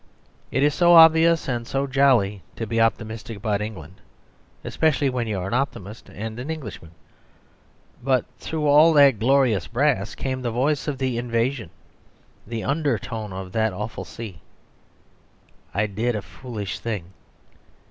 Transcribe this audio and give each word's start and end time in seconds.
It 0.49 0.63
is 0.63 0.73
so 0.73 0.93
obvious 0.95 1.47
and 1.47 1.67
so 1.67 1.85
jolly 1.85 2.41
to 2.55 2.65
be 2.65 2.81
optimistic 2.81 3.37
about 3.37 3.61
England, 3.61 4.01
especially 4.63 5.11
when 5.11 5.27
you 5.27 5.37
are 5.37 5.45
an 5.47 5.53
optimist 5.53 6.09
and 6.09 6.39
an 6.39 6.49
Englishman. 6.49 6.89
But 8.01 8.25
through 8.39 8.65
all 8.65 8.93
that 8.93 9.19
glorious 9.19 9.67
brass 9.67 10.15
came 10.15 10.41
the 10.41 10.49
voice 10.49 10.87
of 10.87 10.97
the 10.97 11.19
invasion, 11.19 11.69
the 12.47 12.63
undertone 12.63 13.31
of 13.31 13.51
that 13.51 13.73
awful 13.73 14.03
sea. 14.03 14.39
I 15.71 15.85
did 15.85 16.15
a 16.15 16.23
foolish 16.23 16.79
thing. 16.79 17.13